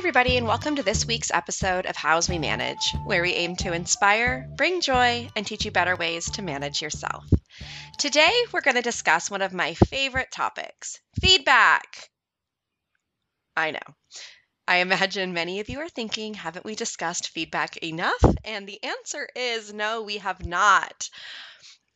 [0.00, 3.74] everybody, and welcome to this week's episode of Houzz We Manage, where we aim to
[3.74, 7.26] inspire, bring joy, and teach you better ways to manage yourself.
[7.98, 12.08] Today, we're going to discuss one of my favorite topics feedback.
[13.54, 13.94] I know.
[14.66, 18.24] I imagine many of you are thinking, haven't we discussed feedback enough?
[18.42, 21.10] And the answer is no, we have not.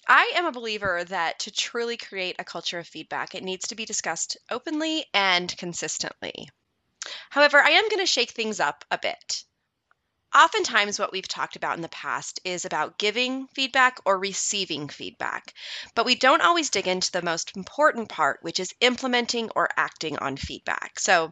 [0.06, 3.74] I am a believer that to truly create a culture of feedback, it needs to
[3.74, 6.50] be discussed openly and consistently.
[7.30, 9.44] However, I am going to shake things up a bit.
[10.34, 15.54] Oftentimes, what we've talked about in the past is about giving feedback or receiving feedback,
[15.94, 20.18] but we don't always dig into the most important part, which is implementing or acting
[20.18, 20.98] on feedback.
[20.98, 21.30] So,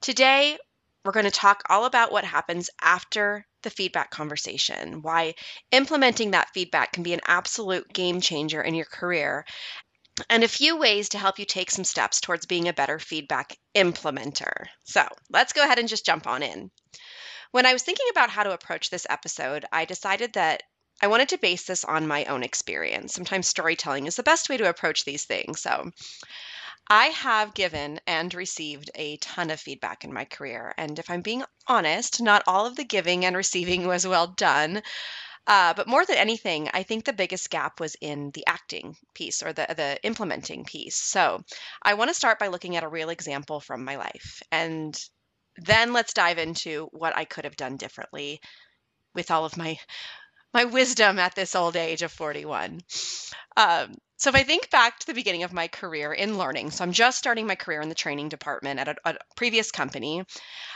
[0.00, 0.56] today
[1.04, 5.34] we're going to talk all about what happens after the feedback conversation, why
[5.70, 9.44] implementing that feedback can be an absolute game changer in your career,
[10.28, 13.56] and a few ways to help you take some steps towards being a better feedback
[13.74, 14.66] implementer.
[14.84, 16.70] So let's go ahead and just jump on in.
[17.50, 20.62] When I was thinking about how to approach this episode, I decided that
[21.02, 23.12] I wanted to base this on my own experience.
[23.14, 25.60] Sometimes storytelling is the best way to approach these things.
[25.60, 25.90] So
[26.88, 30.74] I have given and received a ton of feedback in my career.
[30.76, 34.82] And if I'm being honest, not all of the giving and receiving was well done.
[35.46, 39.42] Uh, but more than anything, I think the biggest gap was in the acting piece
[39.42, 40.96] or the, the implementing piece.
[40.96, 41.42] So
[41.82, 44.42] I want to start by looking at a real example from my life.
[44.52, 44.98] And
[45.56, 48.40] then let's dive into what I could have done differently
[49.14, 49.78] with all of my
[50.54, 52.80] my wisdom at this old age of 41.
[53.56, 56.84] Um, so if I think back to the beginning of my career in learning, so
[56.84, 60.24] I'm just starting my career in the training department at a, a, previous company.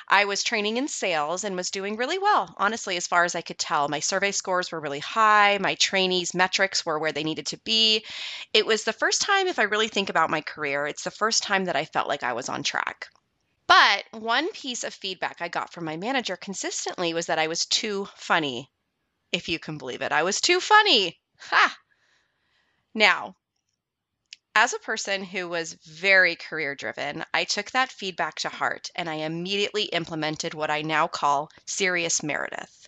[0.08, 3.42] I was training in sales and was doing really well, honestly, as far as I
[3.42, 3.86] could tell.
[3.86, 5.58] My survey scores were really high.
[5.60, 8.04] My trainees' metrics were where they needed to be.
[8.52, 11.44] It was the first time, if I really think about my career, it's the first
[11.44, 13.06] time that I felt like I was on track.
[13.68, 17.64] But one piece of feedback I got from my manager consistently was that I was
[17.64, 18.72] too funny,
[19.30, 20.10] if you can believe it.
[20.10, 21.20] I was too funny.
[21.38, 21.76] Ha!
[22.96, 23.36] Now,
[24.54, 29.10] as a person who was very career driven, I took that feedback to heart and
[29.10, 32.86] I immediately implemented what I now call Serious Meredith.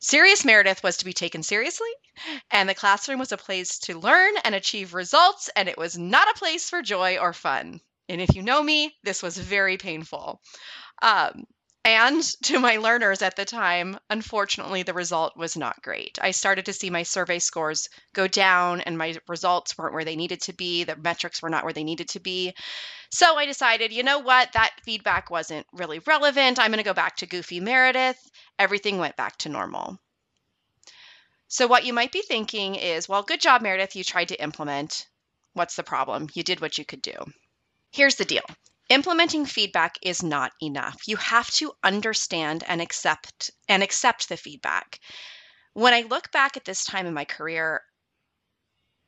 [0.00, 1.92] Serious Meredith was to be taken seriously,
[2.50, 6.28] and the classroom was a place to learn and achieve results, and it was not
[6.28, 7.80] a place for joy or fun.
[8.08, 10.42] And if you know me, this was very painful.
[11.00, 11.44] Um,
[11.84, 16.18] and to my learners at the time, unfortunately, the result was not great.
[16.20, 20.16] I started to see my survey scores go down, and my results weren't where they
[20.16, 20.84] needed to be.
[20.84, 22.54] The metrics were not where they needed to be.
[23.10, 24.52] So I decided, you know what?
[24.52, 26.58] That feedback wasn't really relevant.
[26.58, 28.30] I'm going to go back to Goofy Meredith.
[28.58, 29.98] Everything went back to normal.
[31.48, 33.96] So, what you might be thinking is, well, good job, Meredith.
[33.96, 35.08] You tried to implement.
[35.54, 36.28] What's the problem?
[36.34, 37.16] You did what you could do.
[37.90, 38.44] Here's the deal
[38.90, 41.00] implementing feedback is not enough.
[41.06, 44.98] You have to understand and accept and accept the feedback.
[45.72, 47.82] When I look back at this time in my career,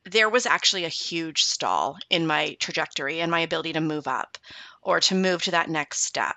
[0.05, 4.39] there was actually a huge stall in my trajectory and my ability to move up
[4.83, 6.37] or to move to that next step.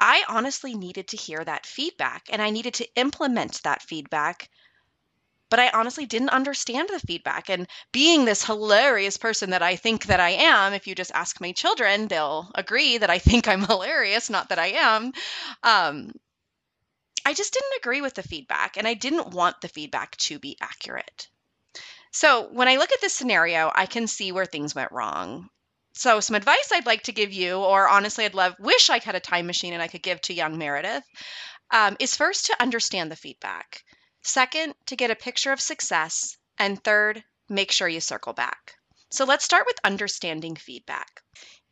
[0.00, 4.48] I honestly needed to hear that feedback and I needed to implement that feedback
[5.50, 7.48] but I honestly didn't understand the feedback.
[7.48, 11.40] And being this hilarious person that I think that I am, if you just ask
[11.40, 15.12] my children, they'll agree that I think I'm hilarious, not that I am.
[15.62, 16.12] Um,
[17.24, 20.56] I just didn't agree with the feedback, and I didn't want the feedback to be
[20.60, 21.28] accurate.
[22.10, 25.50] So when I look at this scenario, I can see where things went wrong.
[25.94, 29.14] So some advice I'd like to give you, or honestly, I'd love, wish I had
[29.14, 31.04] a time machine and I could give to young Meredith,
[31.70, 33.82] um, is first to understand the feedback.
[34.28, 36.36] Second, to get a picture of success.
[36.58, 38.74] And third, make sure you circle back.
[39.10, 41.22] So let's start with understanding feedback.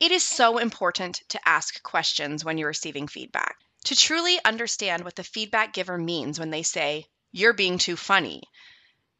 [0.00, 3.56] It is so important to ask questions when you're receiving feedback.
[3.84, 8.43] To truly understand what the feedback giver means when they say, you're being too funny.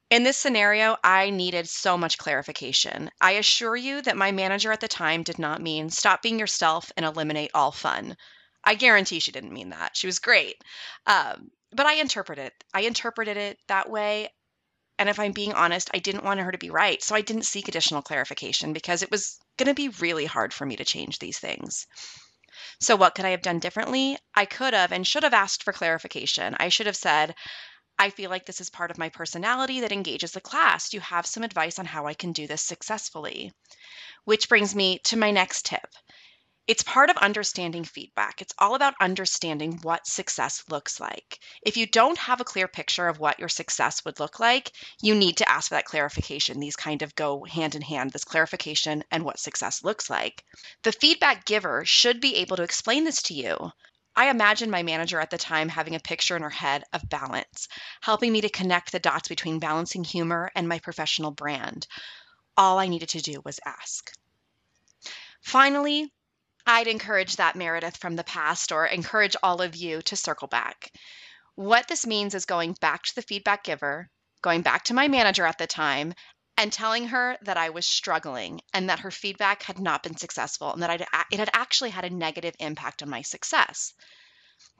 [0.09, 3.11] In this scenario, I needed so much clarification.
[3.21, 6.91] I assure you that my manager at the time did not mean stop being yourself
[6.97, 8.16] and eliminate all fun.
[8.65, 9.95] I guarantee she didn't mean that.
[9.95, 10.65] She was great.
[11.07, 12.65] Um, but I interpreted it.
[12.72, 14.28] I interpreted it that way.
[14.98, 17.03] And if I'm being honest, I didn't want her to be right.
[17.03, 20.65] So I didn't seek additional clarification because it was going to be really hard for
[20.65, 21.86] me to change these things.
[22.80, 24.16] So, what could I have done differently?
[24.34, 26.57] I could have and should have asked for clarification.
[26.59, 27.34] I should have said,
[27.98, 30.89] I feel like this is part of my personality that engages the class.
[30.89, 33.53] Do you have some advice on how I can do this successfully?
[34.24, 35.86] Which brings me to my next tip
[36.68, 38.42] It's part of understanding feedback.
[38.42, 41.39] It's all about understanding what success looks like.
[41.63, 45.15] If you don't have a clear picture of what your success would look like, you
[45.15, 46.59] need to ask for that clarification.
[46.59, 50.45] These kind of go hand in hand this clarification and what success looks like.
[50.83, 53.71] The feedback giver should be able to explain this to you.
[54.16, 57.69] I imagine my manager at the time having a picture in her head of balance,
[58.01, 61.86] helping me to connect the dots between balancing humor and my professional brand.
[62.57, 64.10] All I needed to do was ask.
[65.42, 66.10] Finally,
[66.66, 70.91] I'd encourage that Meredith from the past or encourage all of you to circle back.
[71.54, 74.10] What this means is going back to the feedback giver,
[74.42, 76.13] going back to my manager at the time,
[76.57, 80.72] and telling her that I was struggling and that her feedback had not been successful
[80.72, 83.95] and that I'd, it had actually had a negative impact on my success.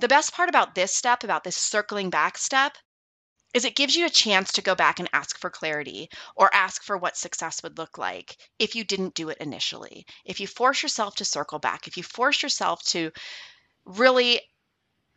[0.01, 2.77] The best part about this step, about this circling back step,
[3.57, 6.83] is it gives you a chance to go back and ask for clarity or ask
[6.83, 10.05] for what success would look like if you didn't do it initially.
[10.27, 13.13] If you force yourself to circle back, if you force yourself to
[13.87, 14.43] really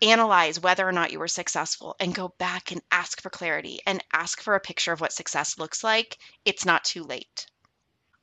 [0.02, 4.02] analyze whether or not you were successful and go back and ask for clarity and
[4.14, 7.46] ask for a picture of what success looks like, it's not too late.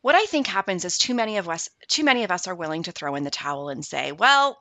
[0.01, 2.85] What I think happens is too many of us too many of us are willing
[2.85, 4.59] to throw in the towel and say, "Well,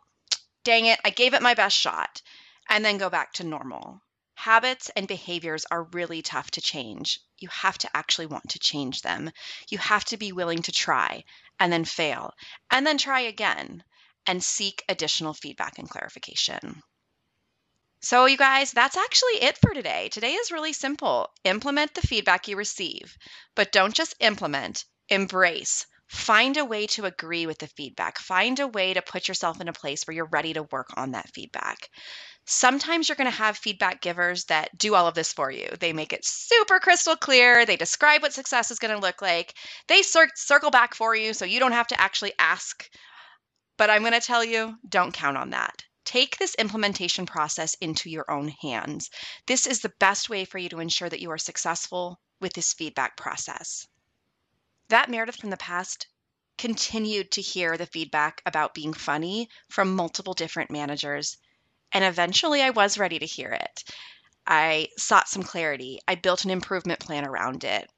[0.66, 2.22] dang it, I gave it my best shot,"
[2.68, 4.02] and then go back to normal.
[4.36, 7.20] Habits and behaviors are really tough to change.
[7.38, 9.32] You have to actually want to change them.
[9.70, 11.24] You have to be willing to try
[11.60, 12.34] and then fail
[12.70, 13.84] and then try again
[14.28, 16.84] and seek additional feedback and clarification.
[18.02, 20.10] So, you guys, that's actually it for today.
[20.10, 21.32] Today is really simple.
[21.44, 23.18] Implement the feedback you receive,
[23.56, 25.88] but don't just implement, embrace.
[26.08, 28.20] Find a way to agree with the feedback.
[28.20, 31.12] Find a way to put yourself in a place where you're ready to work on
[31.12, 31.90] that feedback.
[32.46, 35.68] Sometimes you're going to have feedback givers that do all of this for you.
[35.80, 37.66] They make it super crystal clear.
[37.66, 39.56] They describe what success is going to look like.
[39.88, 42.88] They cir- circle back for you so you don't have to actually ask.
[43.78, 45.84] But I'm going to tell you don't count on that.
[46.06, 49.10] Take this implementation process into your own hands.
[49.48, 52.74] This is the best way for you to ensure that you are successful with this
[52.74, 53.88] feedback process.
[54.90, 56.08] That Meredith from the past
[56.58, 61.38] continued to hear the feedback about being funny from multiple different managers
[61.92, 63.84] and eventually I was ready to hear it.
[64.46, 66.00] I sought some clarity.
[66.08, 67.90] I built an improvement plan around it.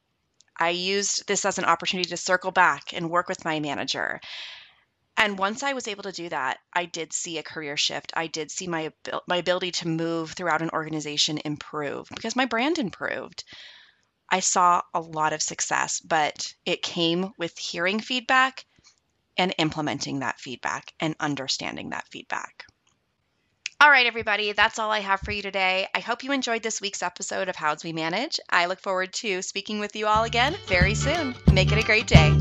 [0.55, 4.21] I used this as an opportunity to circle back and work with my manager.
[5.17, 8.13] And once I was able to do that, I did see a career shift.
[8.15, 8.93] I did see my
[9.27, 13.43] my ability to move throughout an organization improve because my brand improved.
[14.29, 18.65] I saw a lot of success, but it came with hearing feedback
[19.37, 22.65] and implementing that feedback and understanding that feedback.
[23.79, 25.87] All right, everybody, that's all I have for you today.
[25.93, 28.39] I hope you enjoyed this week's episode of Houzz We Manage.
[28.49, 31.35] I look forward to speaking with you all again very soon.
[31.53, 32.35] Make it a great day.